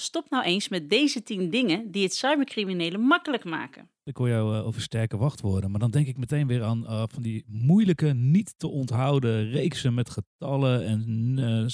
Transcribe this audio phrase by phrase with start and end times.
[0.00, 3.90] Stop nou eens met deze 10 dingen die het cybercriminelen makkelijk maken.
[4.04, 7.02] Ik hoor jou uh, over sterke wachtwoorden, maar dan denk ik meteen weer aan uh,
[7.06, 11.66] van die moeilijke, niet te onthouden reeksen met getallen en uh,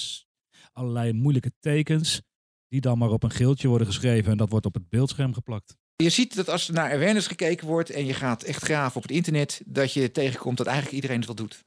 [0.71, 2.21] allerlei moeilijke tekens,
[2.67, 5.75] die dan maar op een geeltje worden geschreven en dat wordt op het beeldscherm geplakt.
[5.95, 9.01] Je ziet dat als er naar awareness gekeken wordt en je gaat echt graven op
[9.01, 11.63] het internet, dat je tegenkomt dat eigenlijk iedereen het wel doet.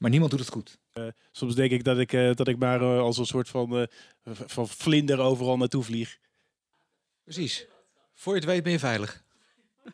[0.00, 0.78] Maar niemand doet het goed.
[0.94, 3.88] Uh, soms denk ik dat ik, uh, dat ik maar uh, als een soort van,
[4.24, 6.18] van vlinder overal naartoe vlieg.
[7.24, 7.66] Precies.
[8.14, 9.22] Voor je het weet ben je veilig.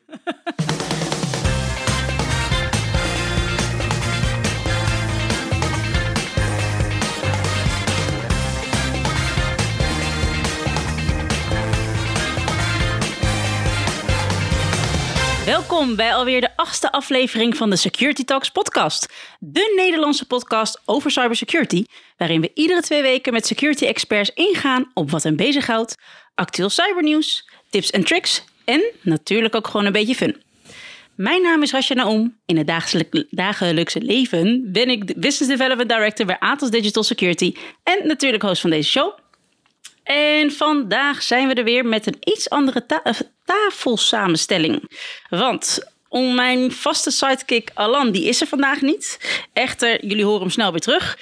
[15.46, 19.12] Welkom bij alweer de achtste aflevering van de Security Talks podcast.
[19.38, 21.84] De Nederlandse podcast over cybersecurity,
[22.16, 25.96] waarin we iedere twee weken met security experts ingaan op wat hen bezighoudt,
[26.34, 30.43] actueel cybernieuws, tips en tricks en natuurlijk ook gewoon een beetje fun.
[31.15, 32.37] Mijn naam is Rasha Naom.
[32.46, 32.66] In het
[33.30, 38.70] dagelijkse leven ben ik Business Development Director bij Atos Digital Security en natuurlijk host van
[38.70, 39.18] deze show.
[40.07, 43.02] En vandaag zijn we er weer met een iets andere ta
[43.45, 44.90] tafelsamenstelling.
[45.29, 49.18] Want om mijn vaste sidekick Alan, die is er vandaag niet.
[49.52, 51.18] Echter, jullie horen hem snel weer terug.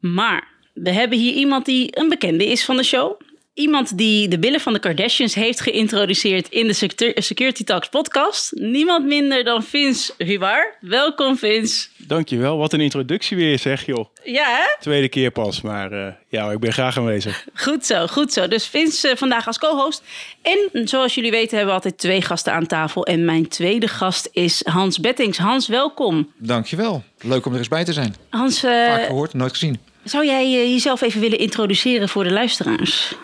[0.00, 3.20] Maar we hebben hier iemand die een bekende is van de show.
[3.56, 6.72] Iemand die de billen van de Kardashians heeft geïntroduceerd in de
[7.16, 8.52] Security Talks podcast.
[8.54, 10.74] Niemand minder dan Vince Hubar.
[10.80, 11.88] Welkom Vince.
[11.96, 14.06] Dankjewel, wat een introductie weer zeg joh.
[14.24, 14.80] Ja hè?
[14.80, 17.46] Tweede keer pas, maar uh, ja, ik ben graag aanwezig.
[17.54, 18.48] Goed zo, goed zo.
[18.48, 20.02] Dus Vince uh, vandaag als co-host.
[20.42, 23.06] En zoals jullie weten hebben we altijd twee gasten aan tafel.
[23.06, 25.38] En mijn tweede gast is Hans Bettings.
[25.38, 26.32] Hans, welkom.
[26.36, 28.14] Dankjewel, leuk om er eens bij te zijn.
[28.28, 29.78] Hans, uh, Vaak gehoord, nooit gezien.
[30.04, 33.14] Zou jij jezelf even willen introduceren voor de luisteraars?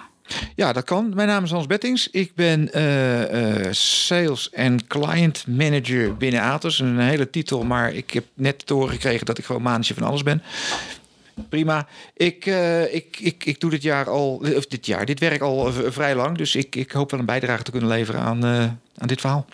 [0.55, 1.13] Ja, dat kan.
[1.15, 2.11] Mijn naam is Hans Bettings.
[2.11, 6.79] Ik ben uh, uh, sales en client manager binnen Atos.
[6.79, 10.07] Een hele titel, maar ik heb net te horen gekregen dat ik gewoon manager van
[10.07, 10.43] alles ben.
[11.49, 11.89] Prima.
[12.17, 15.73] Ik, uh, ik, ik, ik doe dit jaar al, of dit jaar, dit werk al
[15.73, 16.37] vrij lang.
[16.37, 18.45] Dus ik, ik hoop wel een bijdrage te kunnen leveren aan,
[18.99, 19.47] aan dit verhaal.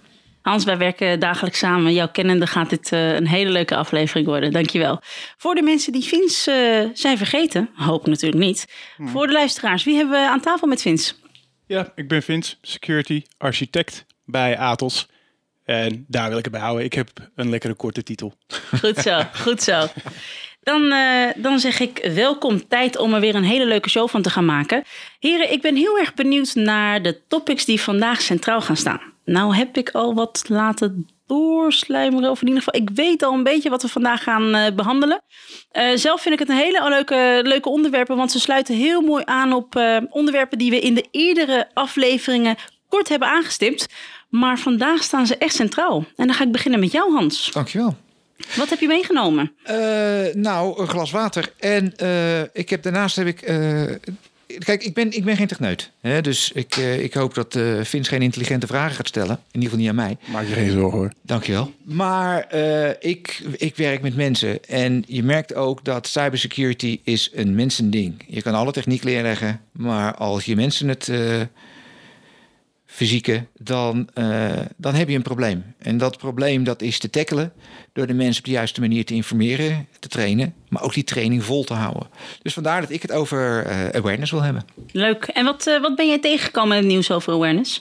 [0.49, 1.93] Hans, wij werken dagelijks samen.
[1.93, 4.53] Jouw kennende gaat dit uh, een hele leuke aflevering worden.
[4.53, 5.01] Dankjewel.
[5.37, 8.67] Voor de mensen die Vince uh, zijn vergeten, hoop natuurlijk niet.
[8.97, 9.09] Hmm.
[9.09, 11.15] Voor de luisteraars, wie hebben we aan tafel met Vince?
[11.67, 15.09] Ja, ik ben Vince, security architect bij Atos.
[15.65, 16.85] En daar wil ik het bij houden.
[16.85, 18.35] Ik heb een lekkere korte titel.
[18.79, 19.87] Goed zo, goed zo.
[20.63, 24.23] Dan, uh, dan zeg ik welkom tijd om er weer een hele leuke show van
[24.23, 24.85] te gaan maken.
[25.19, 29.01] Heren, ik ben heel erg benieuwd naar de topics die vandaag centraal gaan staan.
[29.29, 32.31] Nou heb ik al wat laten doorslijmeren.
[32.31, 35.23] Of in ieder geval, ik weet al een beetje wat we vandaag gaan uh, behandelen.
[35.73, 38.17] Uh, zelf vind ik het een hele leuke, leuke onderwerpen.
[38.17, 42.57] Want ze sluiten heel mooi aan op uh, onderwerpen die we in de eerdere afleveringen
[42.89, 43.87] kort hebben aangestipt.
[44.29, 46.05] Maar vandaag staan ze echt centraal.
[46.17, 47.51] En dan ga ik beginnen met jou, Hans.
[47.53, 47.97] Dankjewel.
[48.57, 49.53] Wat heb je meegenomen?
[50.33, 51.53] nou, een glas water.
[51.59, 51.93] En
[52.53, 53.41] ik heb, daarnaast heb ik
[54.59, 55.91] Kijk, ik ben, ik ben geen techneut.
[56.01, 56.21] Hè?
[56.21, 59.41] Dus ik, uh, ik hoop dat uh, Vince geen intelligente vragen gaat stellen.
[59.51, 60.17] In ieder geval niet aan mij.
[60.33, 61.13] Maak je geen zorgen hoor.
[61.23, 61.73] Dankjewel.
[61.83, 64.65] Maar uh, ik, ik werk met mensen.
[64.65, 68.25] En je merkt ook dat cybersecurity is een mensending.
[68.27, 69.61] Je kan alle techniek leerleggen.
[69.73, 71.11] Maar als je mensen het
[72.91, 75.75] fysieke, dan, uh, dan heb je een probleem.
[75.79, 77.53] En dat probleem dat is te tackelen
[77.93, 81.45] door de mensen op de juiste manier te informeren, te trainen, maar ook die training
[81.45, 82.09] vol te houden.
[82.43, 84.65] Dus vandaar dat ik het over uh, awareness wil hebben.
[84.93, 85.25] Leuk.
[85.25, 87.81] En wat, uh, wat ben jij tegengekomen in het nieuws over awareness?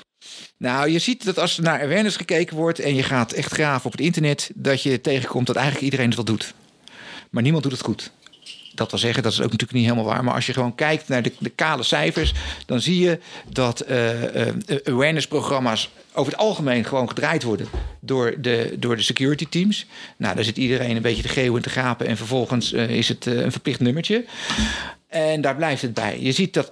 [0.57, 3.85] Nou, je ziet dat als er naar awareness gekeken wordt en je gaat echt graven
[3.85, 6.53] op het internet, dat je tegenkomt dat eigenlijk iedereen het wel doet.
[7.29, 8.11] Maar niemand doet het goed
[8.77, 10.23] dat wil zeggen, dat is ook natuurlijk niet helemaal waar.
[10.23, 12.33] Maar als je gewoon kijkt naar de, de kale cijfers,
[12.65, 14.47] dan zie je dat uh, uh,
[14.83, 17.67] awareness-programma's over het algemeen gewoon gedraaid worden
[17.99, 19.85] door de, door de security teams.
[20.17, 22.07] Nou, daar zit iedereen een beetje te geeuwen en te gapen.
[22.07, 24.25] En vervolgens uh, is het een verplicht nummertje.
[25.07, 26.19] En daar blijft het bij.
[26.21, 26.71] Je ziet dat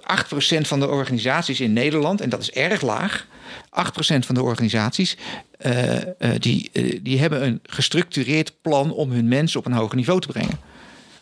[0.60, 3.26] van de organisaties in Nederland, en dat is erg laag.
[3.66, 5.16] 8% van de organisaties
[6.38, 6.70] die,
[7.02, 10.58] die hebben een gestructureerd plan om hun mensen op een hoger niveau te brengen.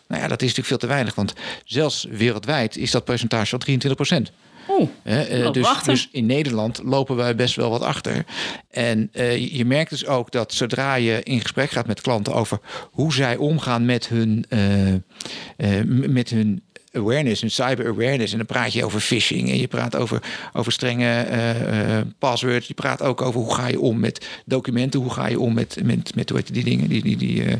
[0.07, 1.33] Nou ja, dat is natuurlijk veel te weinig, want
[1.65, 4.31] zelfs wereldwijd is dat percentage al 23 procent.
[4.67, 8.25] Oh, uh, dus, dus, in Nederland lopen wij best wel wat achter.
[8.69, 12.59] En uh, je merkt dus ook dat zodra je in gesprek gaat met klanten over
[12.91, 16.63] hoe zij omgaan met hun, uh, met hun
[16.95, 18.31] awareness, een cyber awareness.
[18.31, 20.21] En dan praat je over phishing en je praat over,
[20.53, 22.67] over strenge uh, passwords.
[22.67, 25.77] Je praat ook over hoe ga je om met documenten, hoe ga je om met,
[25.83, 26.89] met, met hoe heet die dingen.
[26.89, 27.53] Die, die, die, uh,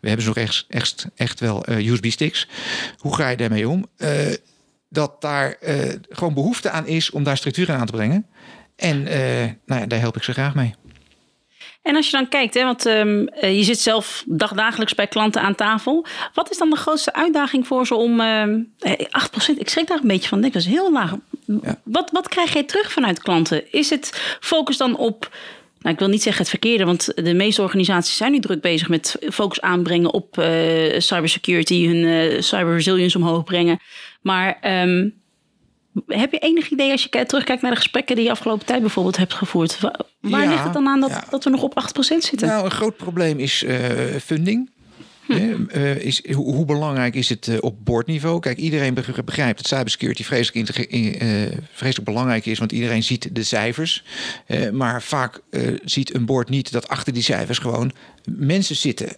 [0.00, 2.48] we hebben nog echt, echt, echt wel USB-sticks.
[2.98, 3.86] Hoe ga je daarmee om?
[4.94, 8.26] dat daar eh, gewoon behoefte aan is om daar structuur aan te brengen.
[8.76, 10.74] En eh, nou ja, daar help ik ze graag mee.
[11.84, 15.42] En als je dan kijkt, hè, want ehm, eh, je zit zelf dagdagelijks bij klanten
[15.42, 16.06] aan tafel.
[16.34, 19.58] Wat is dan de grootste uitdaging voor ze om ehm, eh, 8%?
[19.58, 20.38] Ik schrik daar een beetje van.
[20.38, 21.14] Ik denk, dat is heel laag.
[21.82, 23.72] Wat, wat krijg jij terug vanuit klanten?
[23.72, 25.30] Is het focus dan op
[25.78, 28.88] nou, ik wil niet zeggen het verkeerde, want de meeste organisaties zijn nu druk bezig
[28.88, 33.78] met focus aanbrengen op eh, cybersecurity, hun eh, cyber resilience omhoog brengen.
[34.20, 35.08] Maar ehm,
[36.06, 38.80] heb je enig idee als je ki- terugkijkt naar de gesprekken die je afgelopen tijd
[38.80, 39.80] bijvoorbeeld hebt gevoerd?
[39.80, 41.24] Wa- Waar Ja, ligt het dan aan dat, ja.
[41.30, 42.48] dat we nog op 8% zitten?
[42.48, 43.76] Nou, een groot probleem is eh,
[44.24, 44.72] funding.
[45.26, 48.40] Hè, eh, is, hoe, hoe belangrijk is het eh, op boordniveau?
[48.40, 51.28] Kijk, iedereen beg- begrijpt dat cybersecurity vreselijk, in- eh,
[51.72, 54.04] vreselijk belangrijk is, want iedereen ziet de cijfers.
[54.72, 55.40] Maar vaak
[55.84, 57.92] ziet een boord niet dat achter die cijfers gewoon
[58.24, 59.08] mensen zitten.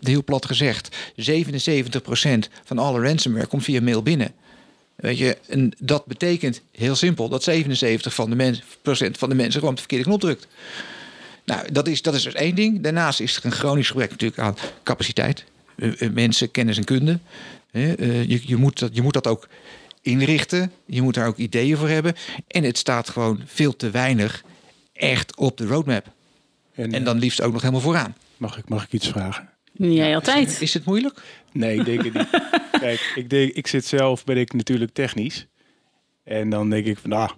[0.00, 4.32] Heel plat gezegd, 77% van alle ransomware komt via mail binnen.
[5.02, 7.54] Weet je, en dat betekent heel simpel dat 77%
[8.00, 10.46] van de, mens, procent van de mensen gewoon op de verkeerde knop drukt.
[11.44, 12.80] Nou, dat is, dat is dus één ding.
[12.80, 15.44] Daarnaast is er een chronisch gebrek natuurlijk aan capaciteit.
[15.76, 17.18] Eh, eh, mensen, kennis en kunde.
[17.70, 19.48] Hè, eh, je, je, moet dat, je moet dat ook
[20.02, 20.72] inrichten.
[20.86, 22.14] Je moet daar ook ideeën voor hebben.
[22.46, 24.42] En het staat gewoon veel te weinig
[24.92, 26.06] echt op de roadmap.
[26.74, 28.16] En, En dan liefst ook nog helemaal vooraan.
[28.36, 29.48] mag, ik, mag ik iets vragen?
[29.72, 30.60] Jij altijd.
[30.60, 31.22] Is het moeilijk?
[31.52, 32.28] Nee, ik denk het niet.
[32.86, 35.46] Kijk, ik, denk, ik zit zelf, ben ik natuurlijk technisch.
[36.24, 37.30] En dan denk ik van, nou,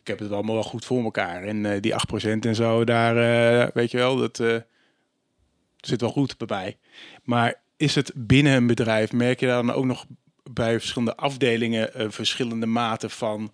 [0.00, 1.42] ik heb het allemaal wel goed voor elkaar.
[1.42, 4.56] En eh, die 8% en zo, daar, eh, weet je wel, dat eh,
[5.76, 6.78] zit wel goed bij mij.
[7.22, 10.06] Maar is het binnen een bedrijf, merk je dan ook nog
[10.50, 13.52] bij verschillende afdelingen verschillende maten van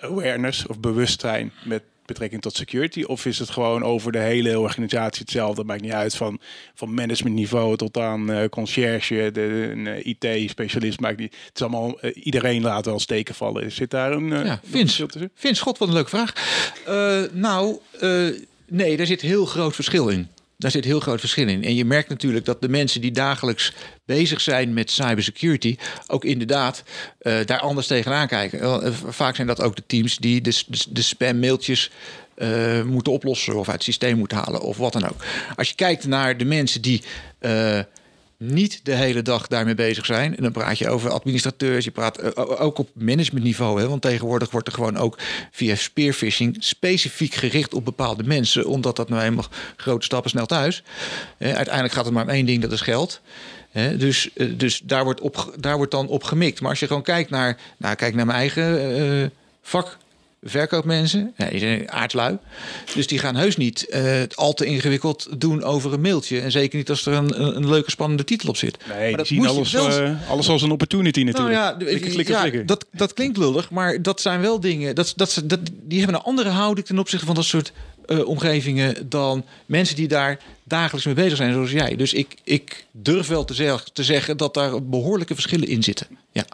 [0.00, 3.02] awareness of bewustzijn met betrekking tot security?
[3.02, 5.64] Of is het gewoon over de hele organisatie hetzelfde?
[5.64, 6.40] Maakt niet uit van,
[6.74, 11.00] van managementniveau tot aan eh concierge, de, een eh, IT-specialist.
[11.00, 11.36] Maakt niet.
[11.46, 13.72] Het is allemaal, eh, iedereen laat wel steken vallen.
[13.72, 15.06] Zit daar een Ja, Vince.
[15.34, 16.32] Vince, god, wat een leuke vraag.
[17.32, 17.78] Nou,
[18.66, 20.28] nee, daar zit heel groot verschil in.
[20.58, 21.64] Daar zit heel groot verschil in.
[21.64, 23.72] En je merkt natuurlijk dat de mensen die dagelijks
[24.04, 25.76] bezig zijn met cybersecurity
[26.06, 26.82] ook inderdaad
[27.18, 28.60] eh, daar anders tegenaan kijken.
[28.60, 31.90] Eh, Vaak zijn dat ook de teams die de, de, spam-mailtjes
[32.34, 35.24] eh, moeten oplossen of uit het systeem moeten halen of wat dan ook.
[35.56, 37.02] Als je kijkt naar de mensen die
[38.38, 40.36] niet de hele dag daarmee bezig zijn.
[40.36, 43.80] En dan praat je over administrateurs, je praat eh, ook op managementniveau.
[43.80, 45.18] Hè, want tegenwoordig wordt er gewoon ook
[45.50, 48.66] via spearfishing specifiek gericht op bepaalde mensen.
[48.66, 49.46] Omdat dat nou eenmaal
[49.76, 50.82] grote stappen snel thuis.
[51.38, 53.20] Eh, uiteindelijk gaat het maar om één ding, dat is geld.
[53.70, 56.60] Hè, dus eh, dus daar, wordt op, daar wordt dan op gemikt.
[56.60, 59.30] Maar als je gewoon kijkt naar, nou, kijk naar mijn eigen eh,
[59.62, 59.96] vak.
[60.42, 62.38] Verkoopmensen, die zijn aardlui.
[62.94, 66.40] Dus die gaan heus niet eh, al te ingewikkeld doen over een mailtje.
[66.40, 68.76] En zeker niet als er een, een, leuke spannende titel op zit.
[68.88, 71.54] Nee, Maar die dat zien alles, wel- eh, alles als een opportunity natuurlijk.
[71.54, 71.96] Nou ja,
[72.40, 72.66] flikker.
[72.66, 74.94] Dat, dat klinkt lullig, maar dat zijn wel dingen.
[74.94, 77.72] Dat, dat, ze- dat, die hebben een andere houding ten opzichte van dat soort
[78.06, 81.96] eh, omgevingen dan mensen die daar dagelijks mee bezig zijn, zoals jij.
[81.96, 86.06] Dus ik, ik durf wel te, zeg, te zeggen dat daar behoorlijke verschillen in zitten.
[86.32, 86.44] Ja.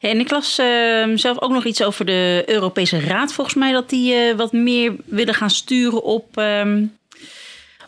[0.00, 3.88] En ik las ehm, zelf ook nog iets over de Europese Raad, volgens mij, dat
[3.90, 6.84] die eh, wat meer willen gaan sturen op, ehm,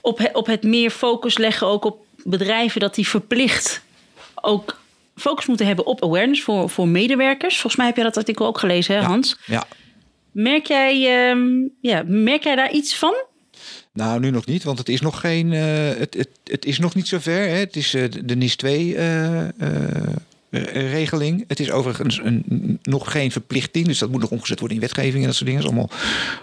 [0.00, 3.82] op, he- op het meer focus leggen ook op bedrijven, dat die verplicht
[4.34, 4.80] ook
[5.16, 7.54] focus moeten hebben op awareness voor, voor medewerkers.
[7.54, 9.06] Volgens mij heb je dat artikel ook gelezen, hè, Ja.
[9.06, 9.36] Hans?
[9.46, 9.66] ja.
[10.32, 11.46] Merk jij, ehm,
[11.80, 13.14] ja, merk jij daar iets van?
[13.92, 15.52] Nou, nu nog niet, want het is nog geen.
[15.52, 17.32] eh, het, het, het is nog niet zover.
[17.48, 17.56] Hè.
[17.56, 20.16] Het is eh, de- NIS 2 eh, eh, eh,
[20.50, 21.44] regeling.
[21.46, 25.20] Het is overigens een, nog geen verplichting, dus dat moet nog omgezet worden in wetgeving
[25.20, 25.62] en dat soort dingen.
[25.62, 25.98] Dat is allemaal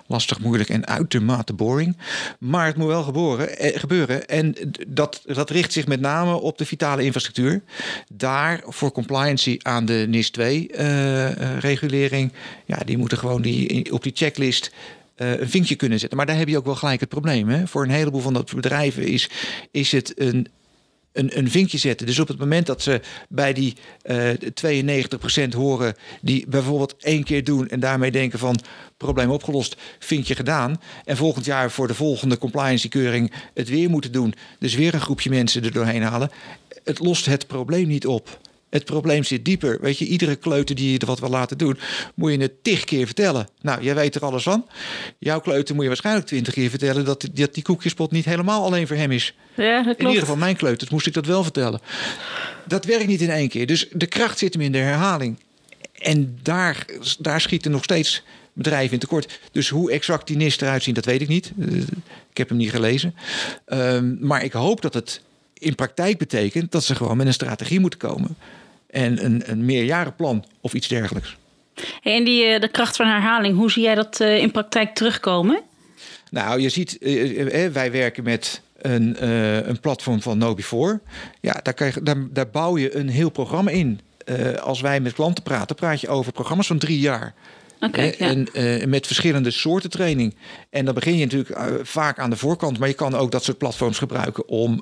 [0.08, 1.98] lastig, moeilijk en uitermate boring.
[2.40, 4.28] Maar het moet wel geboren, eh, gebeuren.
[4.28, 4.56] En
[4.88, 7.62] dat, dat richt zich met name op de vitale infrastructuur.
[8.14, 12.30] Daar voor compliancy aan de NIS 2 eh, eh.
[12.66, 14.72] Ja, die moeten gewoon die, op die checklist
[15.16, 16.18] eh, een vinkje kunnen zetten.
[16.18, 17.50] Maar daar heb je ook wel gelijk het probleem.
[17.50, 17.68] Hè?
[17.68, 19.30] Voor een heleboel van dat bedrijven is,
[19.72, 20.48] is het een,
[21.16, 22.06] een, een vinkje zetten.
[22.08, 24.30] Dus op het moment dat ze bij die eh
[25.50, 25.96] 92% horen...
[26.22, 28.60] die bijvoorbeeld één keer doen en daarmee denken van...
[28.98, 30.82] probleem opgelost, vinkje gedaan...
[31.06, 34.34] en volgend jaar voor de volgende compliance-keuring het weer moeten doen...
[34.60, 36.32] dus weer een groepje mensen er doorheen halen...
[36.84, 38.40] het lost het probleem niet op.
[38.76, 39.78] Het probleem zit dieper.
[39.82, 41.78] Weet je, iedere kleuter die je er wat wil laten doen,
[42.16, 43.48] moet je het tig keer vertellen.
[43.62, 44.68] Nou, jij weet er alles van.
[45.20, 48.88] Jouw kleuter moet je waarschijnlijk twintig keer vertellen dat, dat die koekjespot niet helemaal alleen
[48.88, 49.34] voor hem is.
[49.56, 50.02] Ja, dat In klopt.
[50.02, 51.80] ieder geval mijn kleuters moest ik dat wel vertellen.
[52.68, 53.66] Dat werkt niet in één keer.
[53.66, 55.40] Dus de kracht zit hem in de herhaling.
[55.96, 56.86] En daar,
[57.20, 59.40] daar schieten nog steeds bedrijven in tekort.
[59.52, 61.52] Dus hoe exact die NIST eruit zien, dat weet ik niet.
[61.60, 61.68] Eh,
[62.30, 63.16] Ik heb hem niet gelezen.
[63.66, 65.22] Ehm, maar ik hoop dat het
[65.54, 68.36] in praktijk betekent dat ze gewoon met een strategie moeten komen.
[68.96, 71.38] En een, een meerjarenplan of iets dergelijks.
[72.02, 74.96] Hey, en die, eh, de kracht van herhaling, hoe zie jij dat eh, in praktijk
[74.96, 75.62] terugkomen?
[76.32, 79.28] Nou, je ziet, eh, wij werken met een,
[79.70, 81.02] een platform van Nobi4.
[81.42, 84.00] Ja, daar, daar, daar bouw je een heel programma in.
[84.62, 87.34] Als wij met klanten praten, praat je over programma's van drie jaar.
[87.80, 88.36] Oké, ja.
[88.54, 90.36] en, met verschillende soorten training.
[90.70, 93.58] En dan begin je natuurlijk vaak aan de voorkant, maar je kan ook dat soort
[93.58, 94.82] platforms gebruiken om,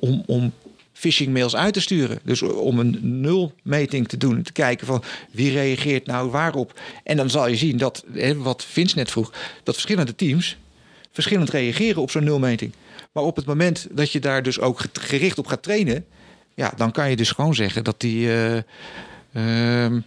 [0.00, 0.52] om, om
[1.00, 2.18] phishing mails uit te sturen.
[2.24, 6.80] Dus om een nulmeting te doen, te kijken van wie reageert nou waarop.
[7.04, 8.04] En dan zal je zien dat,
[8.36, 10.56] wat Vince net vroeg, dat verschillende teams
[11.12, 12.72] verschillend reageren op zo'n nulmeting.
[13.12, 16.06] Maar op het moment dat je daar dus ook gericht op gaat trainen,
[16.54, 18.30] ja, dan kan je dus gewoon zeggen dat die.
[19.32, 20.00] ehm,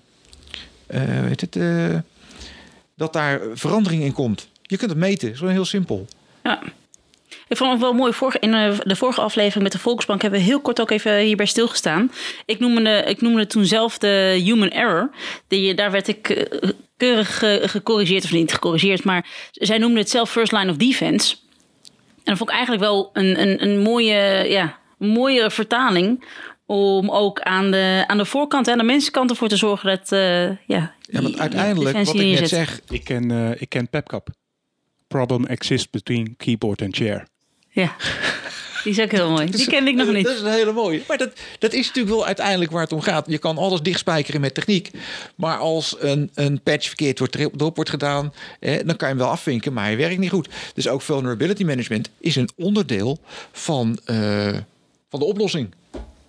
[0.88, 1.97] eh, weet het, eh,
[2.95, 4.47] dat daar verandering in komt.
[4.62, 6.07] Je kunt het meten, zo heel simpel.
[6.43, 6.62] Ja.
[7.47, 8.13] Ik vond het wel mooi.
[8.13, 11.17] Vorige, in eh, de vorige aflevering met de Volksbank hebben we heel kort ook even
[11.17, 12.12] hierbij stilgestaan.
[12.45, 15.09] Ik noemde, ik noemde toen zelf de human error.
[15.47, 17.38] Die, daar werd ik eh, keurig
[17.71, 21.35] gecorrigeerd, of niet gecorrigeerd, maar zij noemden het zelf first line of defense.
[22.23, 26.25] En dat vond ik eigenlijk wel een, een, een mooie, ja, een mooie vertaling.
[26.65, 30.12] Om ook aan de, aan de voorkant en aan de mensenkant ervoor te zorgen dat.
[30.12, 34.27] eh, ja, Ja, want uiteindelijk, wat ik net zeg, Ik ken, ik ken PepCap.
[35.07, 37.27] Problem exists between keyboard and chair.
[37.75, 37.95] Ja,
[38.83, 39.49] die is ook heel mooi.
[39.49, 40.27] Die kende ik nog Dat niet.
[40.27, 41.01] is een hele mooie.
[41.07, 43.25] Maar dat, dat is natuurlijk wel uiteindelijk waar het om gaat.
[43.29, 44.91] Je kan alles dichtspijkeren met techniek.
[45.35, 49.17] Maar als een, een patch verkeerd wordt, erop wordt gedaan, eh, dan kan je hem
[49.17, 50.49] wel afvinken, maar hij werkt niet goed.
[50.73, 53.19] Dus ook vulnerability management is een onderdeel
[53.51, 54.57] van, eh,
[55.09, 55.73] van de oplossing.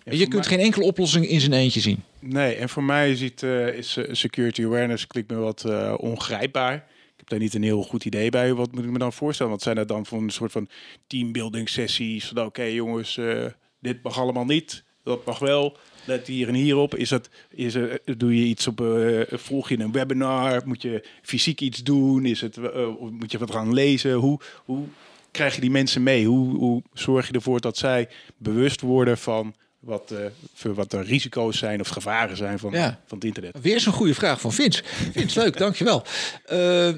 [0.05, 2.03] je kunt mij- geen enkele oplossing in zijn eentje zien.
[2.21, 6.85] Nee, en voor mij ziet, eh, is eh, security awareness klinkt me wat eh, ongrijpbaar.
[7.15, 8.55] Ik heb daar niet een heel goed idee bij.
[8.55, 9.53] Wat moet ik me dan voorstellen?
[9.53, 10.69] Wat zijn dat dan voor een soort van
[11.07, 12.27] teambuilding sessies?
[12.29, 13.47] Van oké jongens, eh,
[13.81, 14.85] dit mag allemaal niet.
[15.03, 15.77] Dat mag wel.
[16.07, 16.95] Let hier en hier op.
[16.95, 20.63] Is dat, is er, doe je iets op, eh, volg je een webinar?
[20.67, 22.25] Moet je fysiek iets doen?
[22.25, 24.13] Is het, eh, moet je wat gaan lezen?
[24.13, 24.87] Hoe, hoe
[25.31, 26.27] krijg je die mensen mee?
[26.27, 29.55] Hoe, hoe zorg je ervoor dat zij bewust worden van
[29.85, 30.19] wat, eh,
[30.55, 33.01] voor wat de risico's zijn of gevaren zijn van, Ja.
[33.07, 33.57] van het internet?
[33.63, 34.83] Weer zo'n goede vraag van Vince.
[35.13, 36.03] Vince, leuk, dankjewel.
[36.47, 36.89] Eh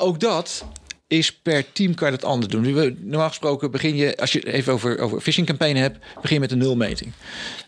[0.00, 0.64] ook dat
[1.06, 2.96] is per team kan je dat anders doen.
[3.00, 6.40] Normaal gesproken begin je, als je het even over, over phishing campagne hebt, begin je
[6.40, 7.12] met een nulmeting.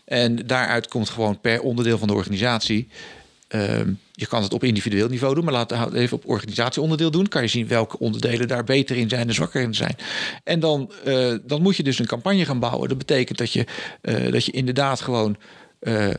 [0.05, 2.87] En daaruit komt gewoon per onderdeel van de organisatie.
[3.51, 7.27] Ehm, je kan het op individueel niveau doen, maar we het even op organisatieonderdeel doen.
[7.27, 9.95] Kan je zien welke onderdelen daar beter in zijn en zwakker in zijn.
[10.43, 12.89] En dan, eh, dan moet je dus een campagne gaan bouwen.
[12.89, 13.65] Dat betekent dat je,
[14.01, 15.37] eh, dat je inderdaad gewoon
[15.79, 16.09] eh,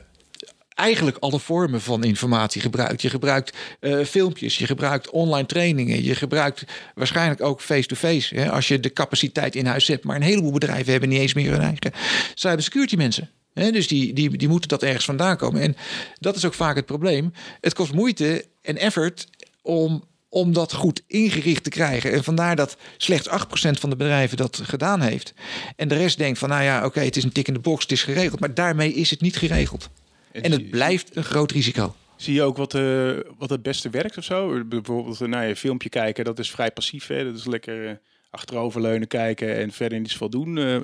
[0.75, 3.03] eigenlijk alle vormen van informatie gebruikt.
[3.03, 3.57] Je gebruikt
[4.05, 8.35] filmpjes, je gebruikt online trainingen, je gebruikt waarschijnlijk ook face-to-face.
[8.35, 10.05] hè, als je de capaciteit in huis zet.
[10.05, 11.93] Maar een heleboel bedrijven hebben niet eens meer hun eigen
[12.35, 13.31] cybersecurity mensen.
[13.55, 15.61] Dus die, die, die moeten dat ergens vandaan komen.
[15.61, 15.77] En
[16.19, 17.33] dat is ook vaak het probleem.
[17.61, 19.27] Het kost moeite en effort
[19.63, 22.13] om, om dat goed ingericht te krijgen.
[22.13, 25.35] En vandaar dat slechts 8% van de bedrijven dat gedaan heeft.
[25.77, 27.83] En de rest denkt van, nou ja, oké, het is een tik in de box,
[27.83, 28.41] het is geregeld.
[28.41, 29.91] Maar daarmee is het niet geregeld.
[30.33, 31.95] En het blijft een groot risico.
[32.17, 34.65] Zie je ook wat, eh, wat het beste werkt of zo?
[34.65, 37.07] Bijvoorbeeld eh, naar je filmpje kijken, dat is vrij passief.
[37.07, 37.25] Hè?
[37.25, 37.95] Dat is lekker eh,
[38.33, 40.59] achteroverleunen kijken en verder niets veel doen.
[40.59, 40.77] Eh,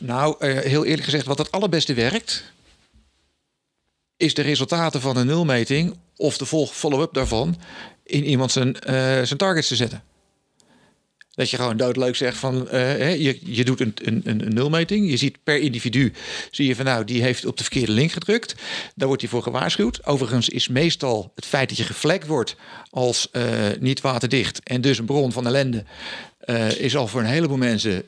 [0.00, 2.52] Nou, eh, heel eerlijk gezegd, wat het allerbeste werkt,
[4.16, 7.56] is de resultaten van een nulmeting of de follow-up daarvan
[8.04, 10.02] in iemand zijn, eh, zijn targets te zetten.
[11.30, 15.10] Dat je gewoon doodleuk zegt van, eh, je, je doet een, een, een nulmeting.
[15.10, 16.12] Je ziet per individu,
[16.50, 18.54] zie je van nou, die heeft op de verkeerde link gedrukt.
[18.94, 20.06] Daar wordt hij voor gewaarschuwd.
[20.06, 22.56] Overigens is meestal het feit dat je geflagd wordt
[22.90, 23.30] als
[23.80, 25.84] niet waterdicht en dus een bron van ellende,
[26.44, 28.04] eh, is al voor een heleboel mensen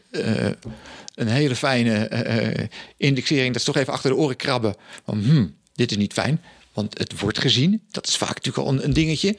[1.14, 2.66] een hele fijne eh,
[2.96, 3.46] indexering.
[3.48, 4.74] Dat is toch even achter de oren krabben.
[5.04, 6.40] Van, hmm, dit is niet fijn.
[6.74, 7.82] Want het wordt gezien.
[7.90, 9.36] Dat is vaak natuurlijk al een, dingetje.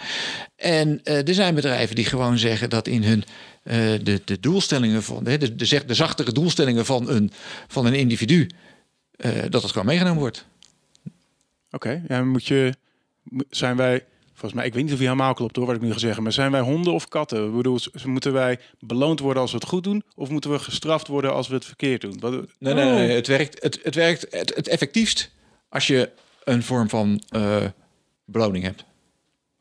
[0.56, 3.24] En eh, er zijn bedrijven die gewoon zeggen dat in hun
[3.64, 7.32] eh, de, de doelstellingen van de, de, de, de zachtere doelstellingen van een,
[7.68, 8.50] van een individu.
[9.16, 10.46] eh, dat het gewoon meegenomen wordt.
[11.72, 12.74] Oké, ja, moet je,
[13.50, 14.06] zijn wij,
[14.36, 16.24] volgens mij, ik weet niet of je helemaal klopt hoor, wat ik nu ga zeggen,
[16.24, 17.46] maar zijn wij honden of katten?
[17.46, 21.08] Ik bedoel, moeten wij beloond worden als we het goed doen, of moeten we gestraft
[21.08, 22.20] worden als we het verkeerd doen?
[22.20, 23.10] Wat, Nee, nee, nee.
[23.10, 25.32] Het werkt, het, het werkt het, het effectiefst
[25.70, 26.10] als je
[26.44, 27.64] een vorm van eh,
[28.26, 28.86] beloning hebt.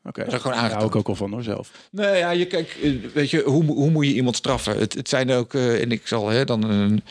[0.03, 1.71] Oké, gewoon daar hou ik ook al van hoor zelf.
[1.91, 4.77] Nee, ja, je kijk, eh, weet je, hoe, hoe moet je iemand straffen?
[4.77, 7.03] Het, het zijn ook, eh, en ik zal hè, dan een,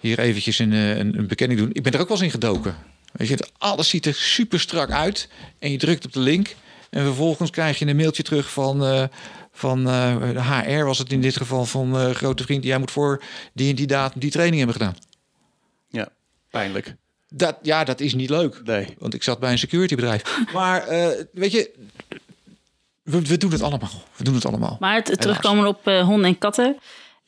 [0.00, 1.70] hier eventjes een, een, een bekenning doen.
[1.72, 2.76] Ik ben er ook wel eens in gedoken.
[3.12, 5.28] Weet je, alles ziet er super strak uit.
[5.58, 6.56] En je drukt op de link.
[6.90, 9.04] En vervolgens krijg je een mailtje terug van, eh,
[9.52, 12.64] van eh, de HR, was het in dit geval van eh, grote vriend.
[12.64, 14.96] Jij moet voor die en die datum die training hebben gedaan.
[15.88, 16.08] Ja,
[16.50, 16.94] pijnlijk.
[17.28, 18.60] Dat, ja, dat is niet leuk.
[18.64, 18.94] Nee.
[18.98, 20.22] Want ik zat bij een securitybedrijf.
[20.52, 21.70] Maar eh, weet je,
[23.02, 24.02] we, we doen het allemaal.
[24.16, 24.76] We doen het allemaal.
[24.80, 26.76] Maar het, terugkomen op eh, honden en katten.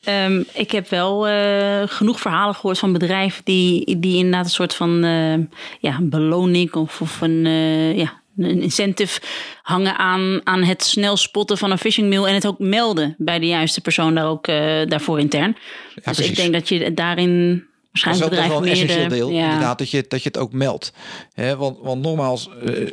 [0.03, 4.75] Ehm, ik heb wel eh, genoeg verhalen gehoord van bedrijven die, die inderdaad een soort
[4.75, 5.37] van eh,
[5.79, 9.21] ja, een beloning of, of een, eh, ja, een incentive
[9.61, 13.39] hangen aan, aan het snel spotten van een phishing mail en het ook melden bij
[13.39, 15.57] de juiste persoon daar ook, eh, daarvoor intern.
[15.95, 16.27] dus precies.
[16.27, 19.43] ik denk dat je daarin Dat is waarschijnlijk ook nog wel een essentieel deel, ja.
[19.43, 20.93] inderdaad, dat je, dat je het ook meldt.
[21.33, 22.87] Hè, want, want nogmaals, eh,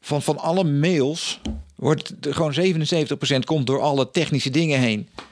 [0.00, 1.40] van, van alle mails
[1.76, 5.08] wordt gewoon 77% komt door alle technische dingen heen.
[5.14, 5.24] Dat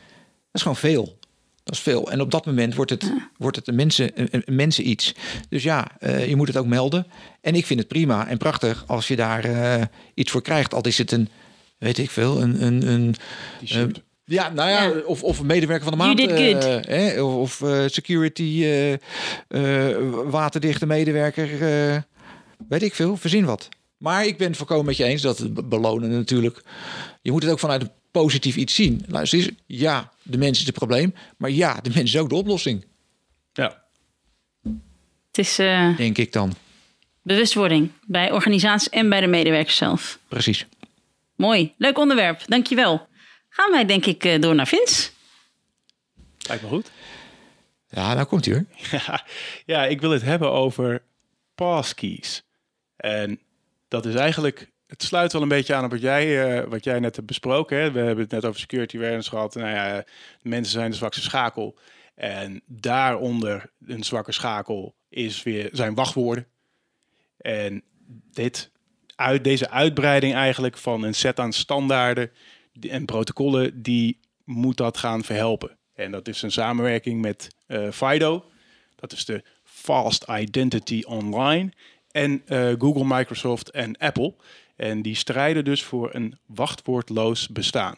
[0.52, 1.18] is gewoon veel.
[1.66, 2.10] Dat is veel.
[2.10, 5.14] En op dat moment wordt het, wordt het een, mensen, een, een mensen iets.
[5.48, 7.06] Dus ja, eh, je moet het ook melden.
[7.40, 9.82] En ik vind het prima en prachtig als je daar eh,
[10.14, 10.74] iets voor krijgt.
[10.74, 11.28] Al is het een,
[11.78, 12.62] weet ik veel, een...
[12.62, 13.14] een, een
[13.68, 13.82] eh,
[14.24, 14.92] ja, nou ja, Ja.
[15.04, 16.62] Of, of een medewerker van de You maand.
[16.62, 18.92] did eh, of of eh, security, eh,
[19.48, 21.62] eh, waterdichte medewerker.
[21.92, 21.96] eh,
[22.68, 23.68] weet ik veel, verzin wat.
[23.96, 26.62] Maar ik ben het volkomen met je eens dat het be- belonen natuurlijk.
[27.22, 27.90] Je moet het ook vanuit een
[28.22, 29.04] positief iets zien.
[29.08, 31.14] Luister eens, ja, de mens is het probleem.
[31.36, 32.84] Maar ja, de mens is ook de oplossing,
[33.52, 33.84] Ja.
[35.26, 36.54] Het is eh, denk ik dan.
[37.22, 40.18] bewustwording bij organisaties en bij de medewerkers zelf.
[40.28, 40.66] Precies.
[41.34, 43.08] Mooi, leuk onderwerp, dankjewel.
[43.48, 45.10] Gaan wij denk ik eh, door naar Vince.
[46.48, 46.90] Lijkt me goed.
[47.88, 48.64] Ja, nou komt u hoor.
[49.74, 51.02] ja, ik wil het hebben over
[51.54, 52.42] passkeys.
[52.96, 53.40] En
[53.88, 57.00] dat is eigenlijk, het sluit wel een beetje aan op wat jij, eh, wat jij
[57.00, 57.78] net hebt besproken.
[57.78, 57.90] Hè?
[57.90, 59.54] We hebben het net over security awareness gehad.
[59.54, 60.04] Nou ja,
[60.42, 61.78] mensen zijn de zwakste schakel.
[62.14, 66.46] En daaronder een zwakke schakel is weer zijn wachtwoorden.
[67.36, 67.82] En
[68.32, 68.70] dit,
[69.16, 72.30] uit, deze uitbreiding eigenlijk van een set aan standaarden
[72.80, 75.76] en protocollen, die moet dat gaan verhelpen.
[75.94, 78.44] En dat is een samenwerking met eh, FIDO.
[78.96, 81.72] Dat is de Fast Identity Online.
[82.10, 84.34] En eh, Google, Microsoft en Apple.
[84.76, 87.96] En die strijden dus voor een wachtwoordloos bestaan.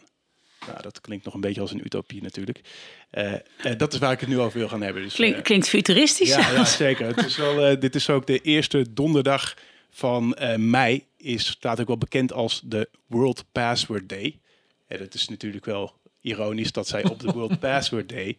[0.67, 2.61] Nou, dat klinkt nog een beetje als een utopie natuurlijk.
[3.09, 3.39] Eh, eh,
[3.77, 5.03] dat is waar ik het nu over wil gaan hebben.
[5.03, 6.35] Dus, Klink, eh, klinkt futuristisch.
[6.35, 7.07] ja, zeker.
[7.07, 9.57] Het is wel, dit is ook de eerste donderdag
[9.89, 11.05] van mei.
[11.17, 14.39] Is, staat ook wel bekend als de World Password Day.
[14.87, 18.37] En het is natuurlijk wel ironisch dat zij op de World Password Day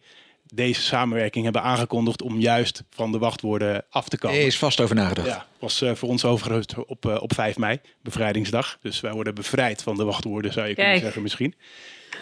[0.53, 4.39] deze samenwerking hebben aangekondigd om juist van de wachtwoorden af te komen.
[4.39, 5.27] Er is vast over nagedacht.
[5.27, 8.77] Ja, was eh, voor ons overigens op, eh, op 5 mei, bevrijdingsdag.
[8.81, 11.55] Dus wij worden bevrijd van de wachtwoorden, zou je kunnen zeggen misschien.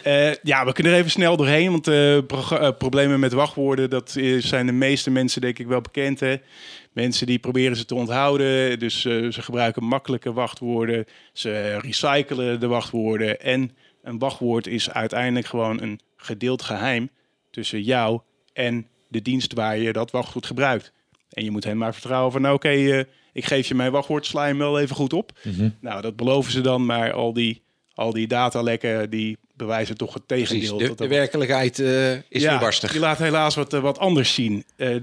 [0.04, 3.90] Eh, ja, we kunnen er even snel doorheen, want eh, pro- eh, problemen met wachtwoorden,
[3.90, 6.20] dat is, zijn de meeste mensen denk ik wel bekend.
[6.20, 6.36] Hè?
[6.94, 12.68] Mensen die proberen ze te onthouden, dus eh, ze gebruiken makkelijke wachtwoorden, ze recyclen de
[12.68, 13.42] wachtwoorden.
[13.42, 17.10] En een wachtwoord is uiteindelijk gewoon een gedeeld geheim
[17.52, 18.20] tussen jou
[18.54, 20.92] en de dienst waar je dat wachtwoord gebruikt.
[21.30, 23.00] En je moet hen maar vertrouwen van, nou, oké, eh,
[23.34, 25.32] ik geef je mijn wachtwoord, sla hem wel even goed op.
[25.82, 27.62] Nou, dat beloven ze dan, maar al die,
[27.94, 30.50] al die datalekken, die bewijzen toch het Precies.
[30.50, 30.78] tegendeel.
[30.78, 32.92] De, dat de dat- werkelijkheid eh, is ja, weer barstig.
[32.92, 34.64] Die laat helaas wat, eh, wat anders zien.
[34.76, 34.96] Eh,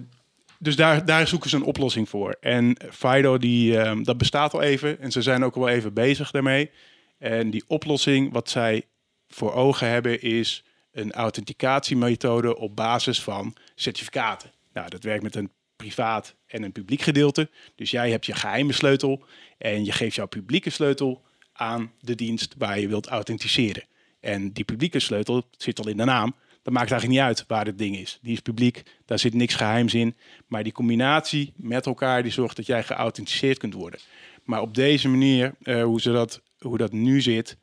[0.59, 2.37] dus daar, daar zoeken ze een oplossing voor.
[2.41, 5.01] En Fido, die, eh, dat bestaat al even.
[5.01, 6.71] En ze zijn ook al wel even bezig daarmee.
[7.19, 8.83] En die oplossing, wat zij
[9.29, 10.65] voor ogen hebben, is
[10.97, 14.53] een authenticatiemethode op basis van certificaten.
[14.73, 17.51] Nou, dat werkt met een privaat en een publiek gedeelte.
[17.75, 19.25] Dus jij hebt je geheime sleutel
[19.59, 23.85] en je geeft jouw publieke sleutel aan de dienst waar je wilt authenticeren.
[24.21, 26.35] En die publieke sleutel zit al in de naam.
[26.63, 28.19] Dat maakt eigenlijk niet uit waar het ding is.
[28.23, 30.17] Die is publiek, daar zit niks geheims in.
[30.47, 34.01] Maar die combinatie met elkaar die zorgt dat jij geauthenticeerd kunt worden.
[34.45, 37.57] Maar op deze manier, eh, hoe, ze dat, hoe dat nu zit,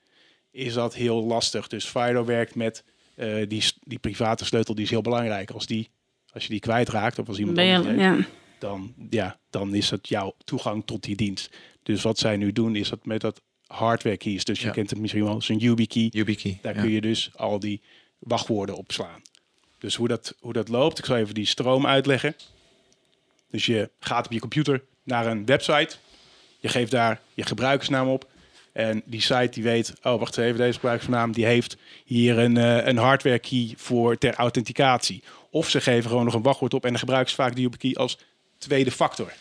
[0.51, 1.67] is dat heel lastig.
[1.67, 2.83] Dus Fido werkt met
[3.15, 5.51] eh, die, die private sleutel, die is heel belangrijk.
[5.51, 5.89] Als, die,
[6.33, 8.25] als je die kwijtraakt of als iemand Ben je- anders die heeft, ja.
[8.59, 11.55] dan, ja, dan is het jouw toegang tot die dienst.
[11.83, 14.43] Dus wat zij nu doen, is dat met dat hardware keys.
[14.43, 16.07] Dus je kent het misschien wel als een YubiKey.
[16.11, 16.59] YubiKey.
[16.61, 16.81] Daar ja.
[16.81, 17.81] kun je dus al die
[18.19, 19.21] wachtwoorden opslaan.
[19.77, 22.35] Dus hoe dat, hoe dat loopt, ik zal even die stroom uitleggen.
[23.49, 25.95] Dus je gaat op je computer naar een website.
[26.59, 28.31] Je geeft daar je gebruikersnaam op.
[28.73, 32.85] En die site die weet, oh wacht even, deze gebruikersnaam die heeft hier een, eh,
[32.85, 35.23] een hardware key voor ter authenticatie.
[35.49, 38.17] Of ze geven gewoon nog een wachtwoord op en dan gebruiken vaak die YubiKey als
[38.57, 39.33] tweede factor.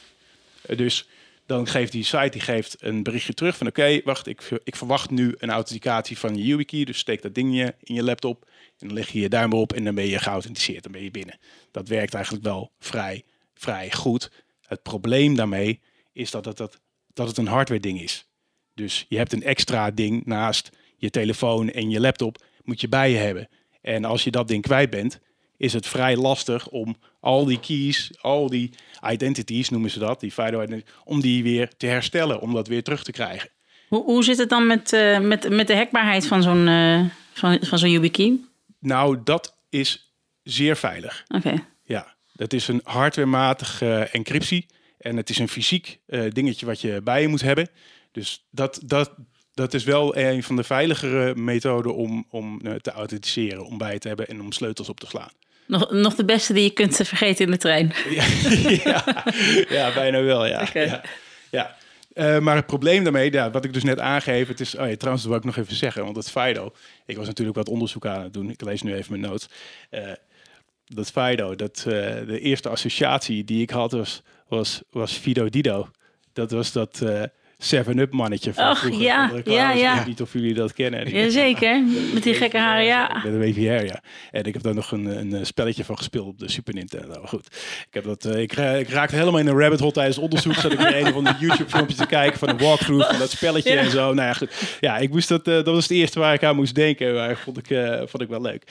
[0.63, 1.09] Eh, dus
[1.47, 5.11] dan geeft die site die geeft een berichtje terug van oké, wacht, ik, ik verwacht
[5.11, 6.85] nu een authenticatie van je YubiKey.
[6.85, 8.45] Dus steek dat dingje in je laptop
[8.79, 11.11] en dan leg je je duim erop en dan ben je geauthenticeerd, dan ben je
[11.11, 11.39] binnen.
[11.71, 14.31] Dat werkt eigenlijk wel vrij, vrij goed.
[14.63, 15.81] Het probleem daarmee
[16.13, 16.81] is dat het, dat,
[17.13, 18.27] dat het een hardware ding is.
[18.75, 23.11] Dus je hebt een extra ding naast je telefoon en je laptop, moet je bij
[23.11, 23.49] je hebben.
[23.81, 25.21] En als je dat ding kwijt bent,
[25.57, 28.71] is het vrij lastig om al die keys, al die
[29.11, 30.67] identities noemen ze dat, die FIDO
[31.05, 33.51] om die weer te herstellen, om dat weer terug te krijgen.
[33.89, 37.59] Hoe, hoe zit het dan met, eh, met, met de hackbaarheid van zo'n eh, van,
[37.61, 38.41] van zo'n YubiKey?
[38.79, 41.25] Nou, dat is zeer veilig.
[41.29, 41.67] Oké.
[41.83, 44.67] Ja, dat is een hardwarematige encryptie.
[44.99, 47.69] En het is een fysiek eh, dingetje wat je bij je moet hebben.
[48.13, 49.15] Dus dat, dat,
[49.55, 53.65] dat is wel een van de veiligere methoden om, om eh, te authenticeren.
[53.65, 55.31] Om bij te hebben en om sleutels op te slaan.
[55.67, 57.93] Nog, nog de beste die je kunt vergeten in de trein.
[58.11, 58.25] Ja,
[58.85, 59.25] ja,
[59.69, 60.69] ja, bijna wel, ja.
[60.73, 61.03] Ja,
[61.51, 61.77] ja.
[62.13, 64.97] Eh, maar het probleem daarmee, ja, wat ik dus net aangeef, het is, oh ja,
[64.97, 66.73] trouwens, dat wil ik nog even zeggen, want het FIDO,
[67.07, 69.49] ik was natuurlijk wat onderzoek aan het doen, ik lees nu even mijn notes.
[69.91, 70.13] Eh,
[70.85, 71.77] dat FIDO, dat,
[72.27, 75.89] de eerste associatie die ik had was, was, was Fido Dido.
[76.33, 77.03] Dat was dat
[77.63, 79.01] 7-Up mannetje van Och, vroeger.
[79.03, 79.91] ja, de ja, ja.
[79.91, 81.11] Ik weet niet of jullie dat kennen.
[81.19, 81.83] Jazeker,
[82.15, 83.21] met die gekke haren, ja.
[83.25, 84.03] Met de WVR, ja.
[84.31, 87.23] En ik heb daar nog een, een eh, spelletje van gespeeld op de Super Nintendo.
[87.27, 87.47] Goed,
[87.89, 90.55] ik, heb dat, eh, ik, ik raakte helemaal in een rabbit hole tijdens het onderzoek.
[90.55, 93.73] Zat ik weer een van de YouTube-filmpjes te kijken van een walkthrough van dat spelletje
[93.73, 93.79] Ja.
[93.81, 94.15] en zo.
[94.15, 94.77] Nou ja, goed.
[94.81, 97.15] Ja, ik moest dat, eh, dat was het eerste waar ik aan moest denken.
[97.15, 97.67] Maar vond ik,
[98.07, 98.65] vond ik wel leuk.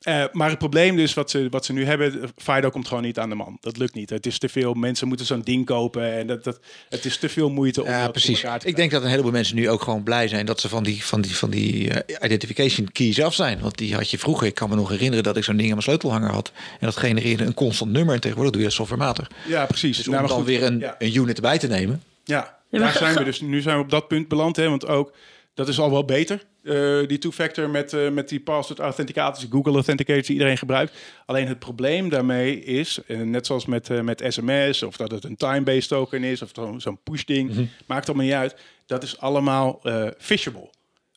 [0.00, 3.18] Eh, maar het probleem dus wat ze, wat ze nu hebben, Fido komt gewoon niet
[3.18, 3.58] aan de man.
[3.60, 4.10] Dat lukt niet.
[4.10, 4.74] Het is te veel.
[4.74, 8.08] Mensen moeten zo'n ding kopen en dat, dat, het is te veel moeite om Ja,
[8.08, 8.40] precies.
[8.40, 10.82] te Ik denk dat een heleboel mensen nu ook gewoon blij zijn dat ze van
[10.82, 13.60] die, van die, van die eh, identification keys af zijn.
[13.60, 14.46] Want die had je vroeger.
[14.46, 16.52] Ik kan me nog herinneren dat ik zo'n ding aan mijn sleutelhanger had.
[16.56, 18.14] En dat genereerde een constant nummer.
[18.14, 19.30] En tegenwoordig doe je dat softwarematig.
[19.46, 19.96] Ja, precies.
[19.96, 20.94] Dus Nou, om maar dan goed, weer een, ja.
[20.98, 22.02] een unit erbij te nemen.
[22.24, 23.40] Ja, daar zijn we dus.
[23.40, 25.12] Nu zijn we op dat punt beland, hè, want ook
[25.54, 26.48] dat is al wel beter.
[26.62, 30.96] eh, die two-factor met, eh, met die password authenticatie, Google Authenticator die iedereen gebruikt.
[31.26, 35.24] Alleen het probleem daarmee is, eh, net zoals met, eh, met sms, of dat het
[35.24, 38.56] een time-based token is, of zo'n zo'n push-ding, maakt allemaal niet uit.
[38.86, 40.70] Dat is allemaal eh phishable.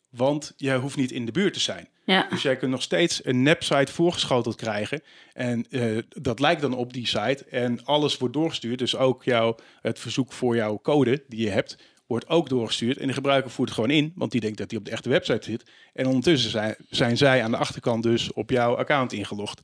[0.09, 1.87] Want jij hoeft niet in de buurt te zijn.
[2.05, 5.01] Ja, Dus jij kunt nog steeds een nepsite voorgeschoteld krijgen.
[5.33, 7.45] En eh, dat lijkt dan op die site.
[7.49, 8.79] En alles wordt doorgestuurd.
[8.79, 12.97] Dus ook jouw, het verzoek voor jouw code die je hebt, wordt ook doorgestuurd.
[12.97, 15.09] En de gebruiker voert het gewoon in, want die denkt dat hij op de echte
[15.09, 15.63] website zit.
[15.93, 19.61] En ondertussen zijn, zijn zij aan de achterkant dus op jouw account ingelogd.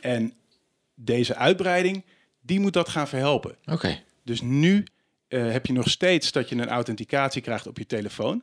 [0.00, 0.32] En
[0.94, 2.04] deze uitbreiding,
[2.40, 3.56] die moet dat gaan verhelpen.
[3.64, 4.02] Oké.
[4.24, 4.86] Dus nu
[5.28, 8.42] eh, heb je nog steeds dat je een authenticatie krijgt op je telefoon.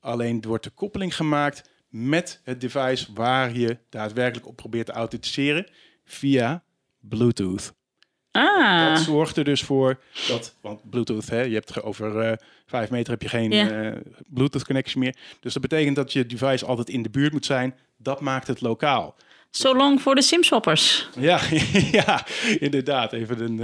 [0.00, 5.66] Alleen wordt de koppeling gemaakt met het device waar je daadwerkelijk op probeert te authenticeren
[6.04, 6.62] via
[7.00, 7.74] Bluetooth.
[8.36, 12.32] Ah, Dat zorgt er dus voor dat, want Bluetooth, hè, je hebt over eh
[12.66, 13.92] vijf meter heb je geen eh,
[14.26, 15.16] Bluetooth connectie meer.
[15.40, 17.74] Dus dat betekent dat je device altijd in de buurt moet zijn.
[17.96, 19.14] Dat maakt het lokaal.
[19.50, 21.08] so long voor de simswappers.
[21.18, 21.40] Ja,
[21.98, 22.26] ja
[22.58, 23.12] inderdaad.
[23.12, 23.60] Even een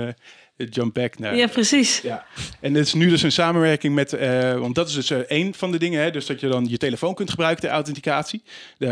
[0.57, 1.37] eh, jump back naar.
[1.37, 2.01] Ja, precies.
[2.01, 2.25] Ja,
[2.61, 4.11] en het is nu dus een samenwerking met,
[4.59, 7.15] want dat is dus één van de dingen, hè, dus dat je dan je telefoon
[7.15, 8.43] kunt gebruiken, de authenticatie,
[8.79, 8.89] de,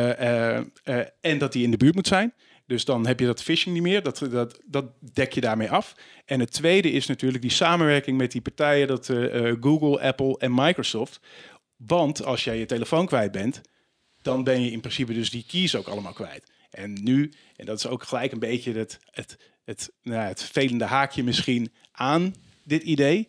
[1.20, 2.32] en dat die in de buurt moet zijn.
[2.70, 5.94] Dus dan heb je dat phishing niet meer, dat, dat, dat dek je daarmee af.
[6.24, 10.38] En het tweede is natuurlijk die samenwerking met die partijen, dat eh, eh, Google, Apple
[10.38, 11.20] en Microsoft.
[11.76, 13.60] Want als jij je telefoon kwijt bent,
[14.22, 16.50] dan ben je in principe dus die keys ook allemaal kwijt.
[16.70, 20.84] En nu, en dat is ook gelijk een beetje het, het, het, nou, het vervelende
[20.84, 23.28] haakje misschien aan dit idee.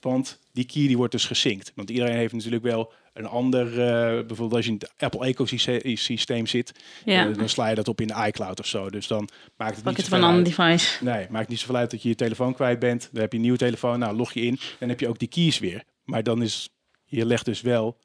[0.00, 1.72] Want die key die wordt dus gesynct.
[1.74, 6.46] Want iedereen heeft natuurlijk wel een ander, eh, bijvoorbeeld als je in het Apple ecosysteem
[6.46, 6.72] zit,
[7.04, 7.28] Ja.
[7.28, 8.90] eh, dan sla je dat op in de iCloud of zo.
[8.90, 11.04] Dus dan maakt het Pak niet het van een ander device.
[11.04, 13.08] Nee, maakt niet zoveel uit dat je je telefoon kwijt bent.
[13.12, 14.58] Dan heb je een nieuwe telefoon, nou log je in.
[14.78, 15.84] Dan heb je ook die keys weer.
[16.04, 16.68] Maar dan is,
[17.04, 17.98] je legt dus wel